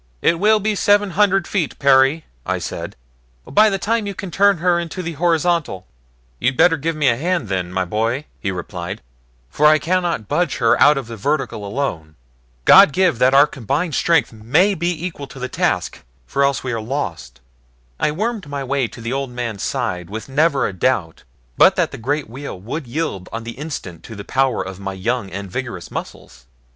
"It 0.23 0.39
will 0.39 0.59
be 0.59 0.73
seven 0.73 1.11
hundred 1.11 1.47
feet, 1.47 1.77
Perry," 1.77 2.25
I 2.43 2.57
said, 2.57 2.95
"by 3.45 3.69
the 3.69 3.77
time 3.77 4.07
you 4.07 4.15
can 4.15 4.31
turn 4.31 4.57
her 4.57 4.79
into 4.79 5.03
the 5.03 5.11
horizontal." 5.11 5.85
"You'd 6.39 6.57
better 6.57 6.75
lend 6.75 6.97
me 6.97 7.07
a 7.07 7.15
hand 7.15 7.49
then, 7.49 7.71
my 7.71 7.85
boy," 7.85 8.25
he 8.39 8.49
replied, 8.49 9.03
"for 9.47 9.67
I 9.67 9.77
cannot 9.77 10.27
budge 10.27 10.57
her 10.57 10.75
out 10.81 10.97
of 10.97 11.05
the 11.05 11.17
vertical 11.17 11.63
alone. 11.63 12.15
God 12.65 12.93
give 12.93 13.19
that 13.19 13.35
our 13.35 13.45
combined 13.45 13.93
strength 13.93 14.33
may 14.33 14.73
be 14.73 15.05
equal 15.05 15.27
to 15.27 15.37
the 15.37 15.47
task, 15.47 16.03
for 16.25 16.43
else 16.43 16.63
we 16.63 16.73
are 16.73 16.81
lost." 16.81 17.39
I 17.99 18.09
wormed 18.09 18.47
my 18.47 18.63
way 18.63 18.87
to 18.87 19.01
the 19.01 19.13
old 19.13 19.29
man's 19.29 19.61
side 19.61 20.09
with 20.09 20.27
never 20.27 20.65
a 20.65 20.73
doubt 20.73 21.25
but 21.59 21.75
that 21.75 21.91
the 21.91 21.99
great 21.99 22.27
wheel 22.27 22.59
would 22.59 22.87
yield 22.87 23.29
on 23.31 23.43
the 23.43 23.51
instant 23.51 24.01
to 24.05 24.15
the 24.15 24.23
power 24.25 24.63
of 24.65 24.79
my 24.79 24.93
young 24.93 25.29
and 25.29 25.51
vigorous 25.51 25.91
muscles. 25.91 26.47